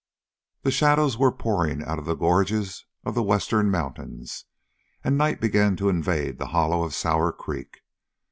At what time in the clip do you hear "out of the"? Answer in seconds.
1.83-2.15